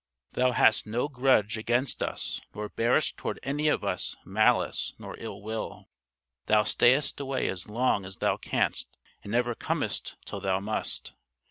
Thou 0.31 0.53
hast 0.53 0.87
no 0.87 1.07
grudge 1.07 1.59
against 1.59 2.01
us 2.01 2.41
nor 2.55 2.69
bearest 2.69 3.17
toward 3.17 3.39
any 3.43 3.67
of 3.67 3.83
us 3.83 4.15
malice 4.25 4.95
nor 4.97 5.15
ill 5.19 5.43
will! 5.43 5.89
Thou 6.47 6.63
stayest 6.63 7.19
away 7.19 7.47
as 7.47 7.69
long 7.69 8.03
as 8.03 8.17
thou 8.17 8.35
canst 8.37 8.97
and 9.21 9.31
never 9.31 9.53
comest 9.53 10.15
till 10.25 10.39
thou 10.39 10.59
must! 10.59 11.13